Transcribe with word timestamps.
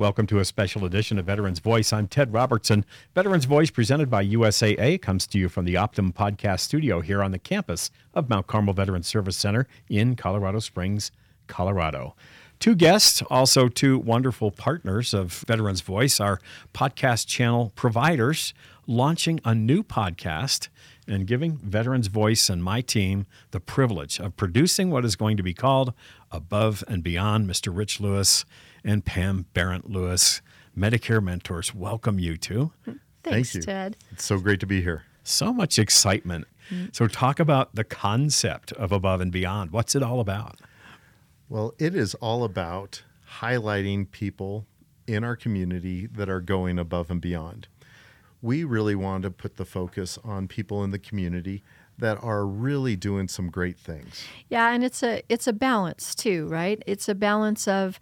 Welcome 0.00 0.26
to 0.28 0.38
a 0.38 0.46
special 0.46 0.86
edition 0.86 1.18
of 1.18 1.26
Veterans 1.26 1.58
Voice. 1.58 1.92
I'm 1.92 2.08
Ted 2.08 2.32
Robertson. 2.32 2.86
Veterans 3.14 3.44
Voice, 3.44 3.68
presented 3.68 4.08
by 4.08 4.24
USAA, 4.24 5.02
comes 5.02 5.26
to 5.26 5.38
you 5.38 5.50
from 5.50 5.66
the 5.66 5.74
Optum 5.74 6.14
Podcast 6.14 6.60
Studio 6.60 7.02
here 7.02 7.22
on 7.22 7.32
the 7.32 7.38
campus 7.38 7.90
of 8.14 8.30
Mount 8.30 8.46
Carmel 8.46 8.72
Veterans 8.72 9.06
Service 9.06 9.36
Center 9.36 9.68
in 9.90 10.16
Colorado 10.16 10.58
Springs, 10.58 11.12
Colorado. 11.48 12.14
Two 12.60 12.74
guests, 12.74 13.22
also 13.28 13.68
two 13.68 13.98
wonderful 13.98 14.50
partners 14.50 15.12
of 15.12 15.44
Veterans 15.46 15.82
Voice, 15.82 16.18
our 16.18 16.40
podcast 16.72 17.26
channel 17.26 17.70
providers, 17.76 18.54
launching 18.86 19.38
a 19.44 19.54
new 19.54 19.82
podcast 19.82 20.68
and 21.06 21.26
giving 21.26 21.58
Veterans 21.58 22.06
Voice 22.06 22.48
and 22.48 22.64
my 22.64 22.80
team 22.80 23.26
the 23.50 23.60
privilege 23.60 24.18
of 24.18 24.34
producing 24.38 24.90
what 24.90 25.04
is 25.04 25.14
going 25.14 25.36
to 25.36 25.42
be 25.42 25.52
called 25.52 25.92
Above 26.30 26.82
and 26.88 27.02
Beyond. 27.02 27.46
Mr. 27.46 27.76
Rich 27.76 28.00
Lewis 28.00 28.46
and 28.84 29.04
Pam 29.04 29.46
Barrett 29.54 29.88
Lewis, 29.88 30.42
Medicare 30.76 31.22
mentors. 31.22 31.74
Welcome, 31.74 32.18
you 32.18 32.36
two. 32.36 32.72
Thanks, 33.22 33.52
Thank 33.52 33.54
you. 33.54 33.62
Ted. 33.62 33.96
It's 34.12 34.24
so 34.24 34.38
great 34.38 34.60
to 34.60 34.66
be 34.66 34.80
here. 34.82 35.04
So 35.22 35.52
much 35.52 35.78
excitement. 35.78 36.46
Mm. 36.70 36.94
So, 36.94 37.06
talk 37.06 37.40
about 37.40 37.74
the 37.74 37.84
concept 37.84 38.72
of 38.72 38.92
Above 38.92 39.20
and 39.20 39.30
Beyond. 39.30 39.72
What's 39.72 39.94
it 39.94 40.02
all 40.02 40.20
about? 40.20 40.60
Well, 41.48 41.74
it 41.78 41.94
is 41.94 42.14
all 42.16 42.44
about 42.44 43.02
highlighting 43.40 44.10
people 44.10 44.66
in 45.06 45.24
our 45.24 45.36
community 45.36 46.06
that 46.06 46.28
are 46.28 46.40
going 46.40 46.78
above 46.78 47.10
and 47.10 47.20
beyond. 47.20 47.66
We 48.40 48.64
really 48.64 48.94
want 48.94 49.24
to 49.24 49.30
put 49.30 49.56
the 49.56 49.64
focus 49.64 50.18
on 50.24 50.48
people 50.48 50.84
in 50.84 50.92
the 50.92 50.98
community 50.98 51.62
that 51.98 52.22
are 52.22 52.46
really 52.46 52.96
doing 52.96 53.28
some 53.28 53.50
great 53.50 53.78
things. 53.78 54.24
Yeah, 54.48 54.70
and 54.70 54.82
it's 54.82 55.02
a 55.02 55.22
it's 55.28 55.46
a 55.46 55.52
balance 55.52 56.14
too, 56.14 56.46
right? 56.46 56.82
It's 56.86 57.08
a 57.08 57.14
balance 57.14 57.68
of 57.68 58.00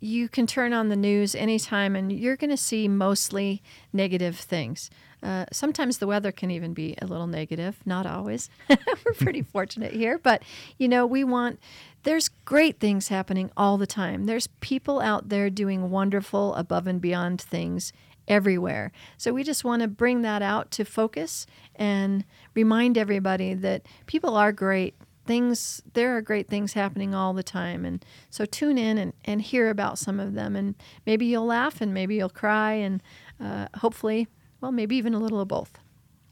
you 0.00 0.28
can 0.28 0.46
turn 0.46 0.72
on 0.72 0.88
the 0.88 0.96
news 0.96 1.34
anytime 1.34 1.96
and 1.96 2.12
you're 2.12 2.36
going 2.36 2.50
to 2.50 2.56
see 2.56 2.88
mostly 2.88 3.62
negative 3.92 4.36
things. 4.36 4.90
Uh, 5.22 5.46
sometimes 5.52 5.98
the 5.98 6.06
weather 6.06 6.32
can 6.32 6.50
even 6.50 6.74
be 6.74 6.96
a 7.00 7.06
little 7.06 7.28
negative, 7.28 7.76
not 7.86 8.06
always. 8.06 8.50
We're 8.68 9.14
pretty 9.14 9.42
fortunate 9.52 9.92
here, 9.92 10.18
but 10.18 10.42
you 10.78 10.88
know, 10.88 11.06
we 11.06 11.22
want 11.22 11.60
there's 12.02 12.28
great 12.44 12.80
things 12.80 13.08
happening 13.08 13.50
all 13.56 13.78
the 13.78 13.86
time. 13.86 14.24
There's 14.24 14.48
people 14.60 15.00
out 15.00 15.28
there 15.28 15.48
doing 15.48 15.90
wonderful 15.90 16.54
above 16.56 16.88
and 16.88 17.00
beyond 17.00 17.40
things 17.40 17.92
everywhere. 18.26 18.90
So 19.16 19.32
we 19.32 19.44
just 19.44 19.64
want 19.64 19.82
to 19.82 19.88
bring 19.88 20.22
that 20.22 20.42
out 20.42 20.70
to 20.72 20.84
focus 20.84 21.46
and 21.76 22.24
remind 22.54 22.98
everybody 22.98 23.54
that 23.54 23.86
people 24.06 24.36
are 24.36 24.52
great. 24.52 24.94
Things 25.24 25.82
there 25.92 26.16
are 26.16 26.22
great 26.22 26.48
things 26.48 26.72
happening 26.72 27.14
all 27.14 27.32
the 27.32 27.42
time. 27.42 27.84
And 27.84 28.04
so 28.30 28.44
tune 28.44 28.78
in 28.78 28.98
and, 28.98 29.12
and 29.24 29.40
hear 29.40 29.70
about 29.70 29.98
some 29.98 30.18
of 30.18 30.34
them. 30.34 30.56
And 30.56 30.74
maybe 31.06 31.26
you'll 31.26 31.46
laugh 31.46 31.80
and 31.80 31.94
maybe 31.94 32.16
you'll 32.16 32.28
cry 32.28 32.72
and 32.72 33.02
uh, 33.40 33.68
hopefully 33.76 34.28
well 34.60 34.72
maybe 34.72 34.96
even 34.96 35.14
a 35.14 35.18
little 35.18 35.40
of 35.40 35.48
both. 35.48 35.78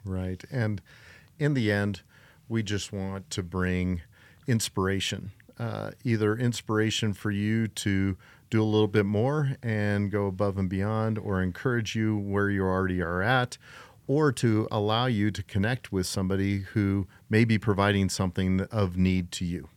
Right. 0.04 0.42
And 0.50 0.80
in 1.38 1.54
the 1.54 1.70
end, 1.70 2.02
we 2.48 2.62
just 2.62 2.92
want 2.92 3.30
to 3.30 3.42
bring 3.42 4.02
inspiration, 4.46 5.30
uh, 5.58 5.92
either 6.04 6.36
inspiration 6.36 7.12
for 7.12 7.30
you 7.30 7.68
to 7.68 8.16
do 8.50 8.60
a 8.60 8.64
little 8.64 8.88
bit 8.88 9.06
more 9.06 9.56
and 9.62 10.10
go 10.10 10.26
above 10.26 10.58
and 10.58 10.68
beyond, 10.68 11.18
or 11.18 11.40
encourage 11.40 11.94
you 11.94 12.18
where 12.18 12.50
you 12.50 12.62
already 12.64 13.00
are 13.00 13.22
at, 13.22 13.56
or 14.10 14.32
to 14.32 14.66
allow 14.72 15.06
you 15.06 15.30
to 15.30 15.40
connect 15.44 15.92
with 15.92 16.04
somebody 16.04 16.58
who 16.72 17.06
may 17.28 17.44
be 17.44 17.56
providing 17.58 18.08
something 18.08 18.60
of 18.72 18.96
need 18.96 19.30
to 19.30 19.44
you. 19.44 19.68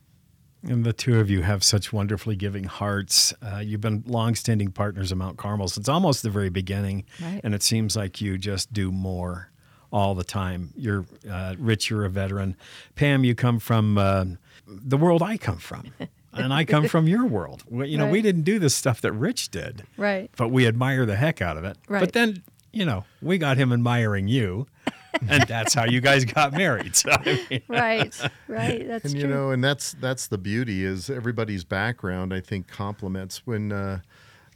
And 0.66 0.84
the 0.84 0.92
two 0.92 1.20
of 1.20 1.30
you 1.30 1.42
have 1.42 1.62
such 1.62 1.92
wonderfully 1.92 2.34
giving 2.34 2.64
hearts. 2.64 3.32
Uh, 3.40 3.58
you've 3.58 3.80
been 3.80 4.02
longstanding 4.08 4.72
partners 4.72 5.12
of 5.12 5.18
Mount 5.18 5.36
Carmel 5.36 5.68
since 5.68 5.88
almost 5.88 6.24
the 6.24 6.30
very 6.30 6.48
beginning, 6.48 7.04
Right. 7.22 7.40
and 7.44 7.54
it 7.54 7.62
seems 7.62 7.94
like 7.94 8.20
you 8.20 8.36
just 8.36 8.72
do 8.72 8.90
more 8.90 9.52
all 9.92 10.16
the 10.16 10.24
time. 10.24 10.72
You're 10.76 11.04
uh, 11.30 11.54
Rich. 11.56 11.88
You're 11.88 12.04
a 12.04 12.10
veteran. 12.10 12.56
Pam, 12.96 13.22
you 13.22 13.36
come 13.36 13.60
from 13.60 13.96
uh, 13.98 14.24
the 14.66 14.96
world 14.96 15.22
I 15.22 15.36
come 15.36 15.58
from, 15.58 15.92
and 16.32 16.52
I 16.52 16.64
come 16.64 16.88
from 16.88 17.06
your 17.06 17.24
world. 17.24 17.62
You 17.70 17.98
know, 17.98 18.08
we 18.08 18.20
didn't 18.20 18.42
do 18.42 18.58
the 18.58 18.70
stuff 18.70 19.00
that 19.02 19.12
Rich 19.12 19.50
did, 19.52 19.84
right 19.96 20.28
but 20.36 20.48
we 20.48 20.66
admire 20.66 21.06
the 21.06 21.14
heck 21.14 21.40
out 21.40 21.56
of 21.56 21.64
it. 21.64 21.76
Right. 21.88 22.00
But 22.00 22.14
then, 22.14 22.42
you 22.74 22.84
know, 22.84 23.04
we 23.22 23.38
got 23.38 23.56
him 23.56 23.72
admiring 23.72 24.28
you, 24.28 24.66
and 25.28 25.44
that's 25.44 25.74
how 25.74 25.84
you 25.84 26.00
guys 26.00 26.24
got 26.24 26.52
married. 26.52 26.96
So, 26.96 27.10
I 27.10 27.46
mean, 27.50 27.62
right 27.68 28.14
right 28.48 28.86
that's 28.88 29.04
and 29.04 29.14
true. 29.14 29.22
you 29.22 29.26
know 29.26 29.50
and 29.50 29.62
that's 29.62 29.92
that's 29.92 30.26
the 30.26 30.38
beauty 30.38 30.84
is 30.84 31.08
everybody's 31.08 31.64
background 31.64 32.34
i 32.34 32.40
think 32.40 32.66
complements. 32.66 33.46
When 33.46 33.72
uh, 33.72 34.00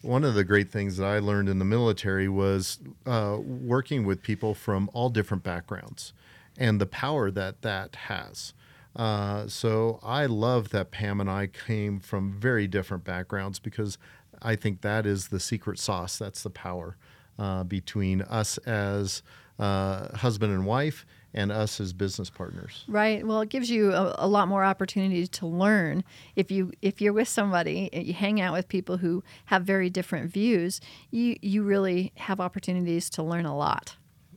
one 0.03 0.25
of 0.25 0.34
the 0.34 0.45
great 0.45 0.71
things 0.71 0.97
that 0.97 1.06
i 1.06 1.19
learned 1.19 1.49
in 1.49 1.59
the 1.59 1.65
military 1.65 2.29
was 2.29 2.81
uh, 3.06 3.39
working 3.41 4.05
with 4.05 4.23
people 4.23 4.55
from 4.55 4.91
all 4.93 5.09
different 5.11 5.43
backgrounds 5.43 6.12
and 6.56 6.81
the 6.81 6.87
power 6.87 7.31
that 7.31 7.62
that 7.62 7.95
has. 7.95 8.53
Uh, 8.97 9.47
so 9.47 10.00
i 10.03 10.27
love 10.27 10.71
that 10.71 10.91
pam 10.91 11.21
and 11.21 11.31
i 11.31 11.47
came 11.47 12.00
from 12.00 12.33
very 12.33 12.67
different 12.67 13.05
backgrounds 13.05 13.59
because 13.61 13.97
i 14.43 14.56
think 14.56 14.81
that 14.81 15.06
is 15.06 15.29
the 15.29 15.39
secret 15.39 15.79
sauce 15.79 16.19
that's 16.19 16.43
the 16.43 16.50
power 16.50 16.97
uh, 17.38 17.65
between 17.65 18.22
us 18.22 18.59
as 18.59 19.22
uh, 19.59 20.16
husband 20.16 20.53
and 20.53 20.66
wife 20.66 21.04
and 21.34 21.53
us 21.53 21.81
as 21.81 21.93
business 21.93 22.31
partners 22.31 22.84
Right. 22.88 23.26
Well, 23.26 23.41
it 23.43 23.49
gives 23.50 23.71
you 23.71 23.93
a, 23.93 24.15
a 24.19 24.26
lot 24.26 24.49
more 24.49 24.65
opportunity 24.65 25.26
to 25.26 25.47
learn 25.47 26.04
if 26.37 26.50
you 26.50 26.72
if 26.81 27.00
you're 27.00 27.12
with 27.12 27.28
somebody 27.28 27.91
and 27.93 28.06
you 28.06 28.15
hang 28.15 28.41
out 28.41 28.53
with 28.53 28.69
people 28.69 28.97
who 28.99 29.22
have 29.47 29.62
very 29.62 29.91
different 29.91 30.32
views. 30.32 30.81
You 31.10 31.37
you 31.43 31.62
really 31.62 32.12
have 32.16 32.41
opportunities 32.41 33.10
to 33.10 33.22
learn 33.22 33.47
a 33.47 33.56
lot. 33.56 33.97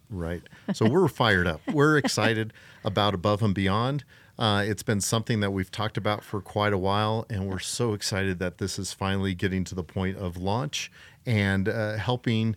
Right. 0.10 0.42
So 0.74 0.90
we're 0.90 1.08
fired 1.24 1.48
up. 1.48 1.62
We're 1.72 1.98
excited 1.98 2.52
about 2.84 3.14
Above 3.14 3.42
and 3.42 3.56
Beyond. 3.56 4.04
Uh, 4.38 4.64
it's 4.66 4.84
been 4.84 5.02
something 5.02 5.40
that 5.40 5.52
we've 5.52 5.72
talked 5.72 5.98
about 5.98 6.24
for 6.24 6.42
quite 6.42 6.74
a 6.74 6.78
while, 6.78 7.26
and 7.30 7.48
we're 7.48 7.60
so 7.60 7.94
excited 7.94 8.40
that 8.40 8.58
this 8.58 8.80
is 8.80 8.92
finally 8.92 9.36
getting 9.36 9.64
to 9.66 9.76
the 9.76 9.84
point 9.84 10.18
of 10.18 10.36
launch 10.36 10.92
and 11.26 11.70
uh, 11.70 11.98
helping 11.98 12.56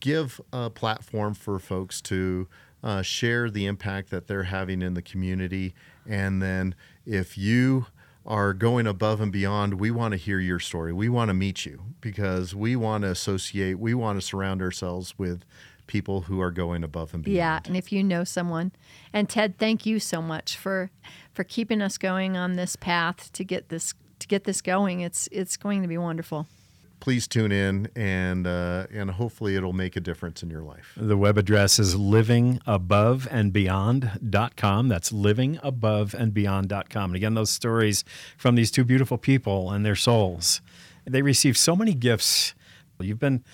give 0.00 0.40
a 0.52 0.70
platform 0.70 1.34
for 1.34 1.58
folks 1.58 2.00
to 2.02 2.48
uh, 2.82 3.02
share 3.02 3.50
the 3.50 3.66
impact 3.66 4.10
that 4.10 4.26
they're 4.26 4.44
having 4.44 4.82
in 4.82 4.94
the 4.94 5.02
community. 5.02 5.74
And 6.06 6.42
then 6.42 6.74
if 7.06 7.38
you 7.38 7.86
are 8.26 8.54
going 8.54 8.86
above 8.86 9.20
and 9.20 9.32
beyond, 9.32 9.80
we 9.80 9.90
want 9.90 10.12
to 10.12 10.18
hear 10.18 10.38
your 10.38 10.58
story. 10.58 10.92
We 10.92 11.08
want 11.08 11.28
to 11.28 11.34
meet 11.34 11.66
you 11.66 11.82
because 12.00 12.54
we 12.54 12.76
want 12.76 13.02
to 13.02 13.10
associate, 13.10 13.78
we 13.78 13.94
want 13.94 14.20
to 14.20 14.26
surround 14.26 14.62
ourselves 14.62 15.14
with 15.18 15.44
people 15.86 16.22
who 16.22 16.40
are 16.40 16.50
going 16.50 16.82
above 16.82 17.12
and 17.14 17.22
beyond. 17.22 17.36
Yeah, 17.36 17.60
and 17.66 17.76
if 17.76 17.92
you 17.92 18.02
know 18.02 18.24
someone, 18.24 18.72
and 19.12 19.28
Ted, 19.28 19.58
thank 19.58 19.84
you 19.84 20.00
so 20.00 20.22
much 20.22 20.56
for 20.56 20.90
for 21.32 21.44
keeping 21.44 21.82
us 21.82 21.98
going 21.98 22.36
on 22.36 22.54
this 22.54 22.76
path 22.76 23.30
to 23.32 23.44
get 23.44 23.68
this 23.68 23.92
to 24.18 24.26
get 24.26 24.44
this 24.44 24.62
going. 24.62 25.00
It's 25.00 25.28
it's 25.30 25.56
going 25.56 25.82
to 25.82 25.88
be 25.88 25.98
wonderful. 25.98 26.46
Please 27.04 27.28
tune 27.28 27.52
in 27.52 27.88
and 27.94 28.46
uh, 28.46 28.86
and 28.90 29.10
hopefully 29.10 29.56
it'll 29.56 29.74
make 29.74 29.94
a 29.94 30.00
difference 30.00 30.42
in 30.42 30.48
your 30.48 30.62
life. 30.62 30.94
The 30.96 31.18
web 31.18 31.36
address 31.36 31.78
is 31.78 31.94
livingaboveandbeyond.com. 31.94 34.88
That's 34.88 35.12
livingaboveandbeyond.com. 35.12 37.10
And 37.10 37.14
again, 37.14 37.34
those 37.34 37.50
stories 37.50 38.04
from 38.38 38.54
these 38.54 38.70
two 38.70 38.84
beautiful 38.84 39.18
people 39.18 39.70
and 39.70 39.84
their 39.84 39.94
souls. 39.94 40.62
They 41.04 41.20
received 41.20 41.58
so 41.58 41.76
many 41.76 41.92
gifts. 41.92 42.54
You've 42.98 43.18
been 43.18 43.44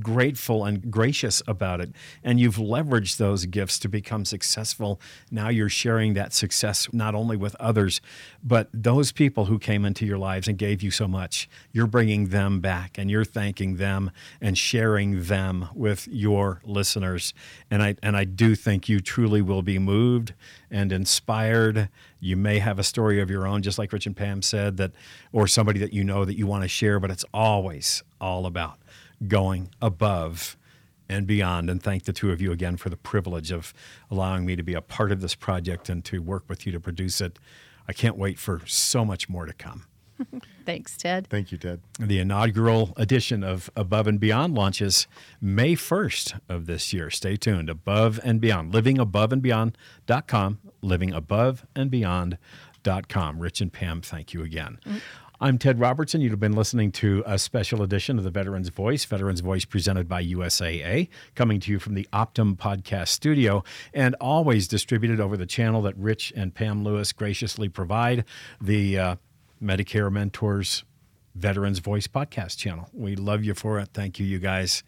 grateful 0.00 0.64
and 0.64 0.90
gracious 0.90 1.42
about 1.46 1.80
it, 1.80 1.92
and 2.22 2.38
you've 2.38 2.56
leveraged 2.56 3.16
those 3.16 3.46
gifts 3.46 3.78
to 3.80 3.88
become 3.88 4.24
successful. 4.24 5.00
Now 5.30 5.48
you're 5.48 5.68
sharing 5.68 6.14
that 6.14 6.32
success 6.32 6.88
not 6.92 7.14
only 7.14 7.36
with 7.36 7.54
others, 7.56 8.00
but 8.42 8.68
those 8.72 9.12
people 9.12 9.46
who 9.46 9.58
came 9.58 9.84
into 9.84 10.06
your 10.06 10.18
lives 10.18 10.48
and 10.48 10.58
gave 10.58 10.82
you 10.82 10.90
so 10.90 11.08
much. 11.08 11.48
You're 11.72 11.86
bringing 11.86 12.28
them 12.28 12.60
back 12.60 12.98
and 12.98 13.10
you're 13.10 13.24
thanking 13.24 13.76
them 13.76 14.10
and 14.40 14.56
sharing 14.56 15.24
them 15.24 15.68
with 15.74 16.06
your 16.08 16.60
listeners. 16.64 17.34
And 17.70 17.82
I 17.82 17.96
and 18.02 18.16
I 18.16 18.24
do 18.24 18.54
think 18.54 18.88
you 18.88 19.00
truly 19.00 19.42
will 19.42 19.62
be 19.62 19.78
moved 19.78 20.34
and 20.70 20.92
inspired. 20.92 21.88
You 22.20 22.36
may 22.36 22.58
have 22.58 22.78
a 22.78 22.84
story 22.84 23.20
of 23.20 23.30
your 23.30 23.46
own, 23.46 23.62
just 23.62 23.78
like 23.78 23.92
Rich 23.92 24.06
and 24.06 24.16
Pam 24.16 24.42
said, 24.42 24.76
that 24.76 24.92
or 25.32 25.46
somebody 25.46 25.80
that 25.80 25.92
you 25.92 26.04
know 26.04 26.24
that 26.24 26.36
you 26.36 26.46
want 26.46 26.62
to 26.64 26.68
share, 26.68 26.98
but 27.00 27.10
it's 27.10 27.24
always 27.32 28.02
all 28.20 28.46
about 28.46 28.78
going 29.26 29.70
above 29.80 30.56
and 31.08 31.26
beyond. 31.26 31.70
And 31.70 31.82
thank 31.82 32.04
the 32.04 32.12
two 32.12 32.30
of 32.30 32.40
you 32.40 32.52
again 32.52 32.76
for 32.76 32.90
the 32.90 32.96
privilege 32.96 33.50
of 33.50 33.74
allowing 34.10 34.46
me 34.46 34.54
to 34.56 34.62
be 34.62 34.74
a 34.74 34.80
part 34.80 35.10
of 35.10 35.20
this 35.20 35.34
project 35.34 35.88
and 35.88 36.04
to 36.04 36.22
work 36.22 36.44
with 36.48 36.66
you 36.66 36.72
to 36.72 36.80
produce 36.80 37.20
it. 37.20 37.38
I 37.88 37.92
can't 37.92 38.16
wait 38.16 38.38
for 38.38 38.60
so 38.66 39.04
much 39.04 39.28
more 39.28 39.46
to 39.46 39.52
come. 39.52 39.86
Thanks, 40.66 40.96
Ted. 40.96 41.28
Thank 41.28 41.52
you, 41.52 41.58
Ted. 41.58 41.80
The 41.98 42.18
inaugural 42.18 42.92
edition 42.96 43.44
of 43.44 43.70
Above 43.76 44.06
and 44.06 44.18
Beyond 44.20 44.54
launches 44.54 45.06
May 45.40 45.74
1st 45.74 46.40
of 46.48 46.66
this 46.66 46.92
year. 46.92 47.10
Stay 47.10 47.36
tuned. 47.36 47.70
Above 47.70 48.20
and 48.24 48.40
Beyond. 48.40 48.72
Livingaboveandbeyond.com. 48.72 50.58
Livingaboveandbeyond.com. 50.82 53.38
Rich 53.38 53.60
and 53.60 53.72
Pam, 53.72 54.00
thank 54.00 54.34
you 54.34 54.42
again. 54.42 54.80
Mm. 54.86 55.00
I'm 55.40 55.56
Ted 55.56 55.78
Robertson. 55.78 56.20
You've 56.20 56.40
been 56.40 56.56
listening 56.56 56.90
to 56.92 57.22
a 57.24 57.38
special 57.38 57.80
edition 57.84 58.18
of 58.18 58.24
the 58.24 58.30
Veterans 58.30 58.70
Voice, 58.70 59.04
Veterans 59.04 59.38
Voice 59.38 59.64
presented 59.64 60.08
by 60.08 60.24
USAA, 60.24 61.08
coming 61.36 61.60
to 61.60 61.70
you 61.70 61.78
from 61.78 61.94
the 61.94 62.08
Optum 62.12 62.56
Podcast 62.56 63.08
Studio 63.08 63.62
and 63.94 64.16
always 64.20 64.66
distributed 64.66 65.20
over 65.20 65.36
the 65.36 65.46
channel 65.46 65.80
that 65.82 65.96
Rich 65.96 66.32
and 66.34 66.52
Pam 66.52 66.82
Lewis 66.82 67.12
graciously 67.12 67.68
provide, 67.68 68.24
the 68.60 68.98
uh, 68.98 69.16
Medicare 69.62 70.10
Mentors 70.10 70.82
Veterans 71.36 71.78
Voice 71.78 72.08
podcast 72.08 72.58
channel. 72.58 72.88
We 72.92 73.14
love 73.14 73.44
you 73.44 73.54
for 73.54 73.78
it. 73.78 73.90
Thank 73.94 74.18
you, 74.18 74.26
you 74.26 74.40
guys. 74.40 74.82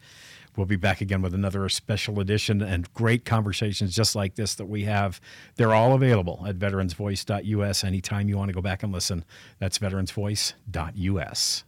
We'll 0.55 0.65
be 0.65 0.75
back 0.75 1.01
again 1.01 1.21
with 1.21 1.33
another 1.33 1.67
special 1.69 2.19
edition 2.19 2.61
and 2.61 2.93
great 2.93 3.25
conversations 3.25 3.95
just 3.95 4.15
like 4.15 4.35
this 4.35 4.55
that 4.55 4.65
we 4.65 4.83
have. 4.83 5.21
They're 5.55 5.73
all 5.73 5.93
available 5.93 6.43
at 6.47 6.57
veteransvoice.us 6.59 7.83
anytime 7.83 8.27
you 8.27 8.37
want 8.37 8.49
to 8.49 8.53
go 8.53 8.61
back 8.61 8.83
and 8.83 8.91
listen. 8.91 9.23
That's 9.59 9.79
veteransvoice.us. 9.79 11.63